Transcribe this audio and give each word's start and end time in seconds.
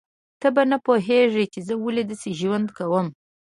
ته 0.39 0.47
به 0.55 0.63
نه 0.71 0.77
پوهیږې 0.85 1.45
چې 1.53 1.59
زه 1.67 1.73
ولې 1.83 2.03
داسې 2.09 2.29
ژوند 2.39 2.67
کوم 2.77 3.07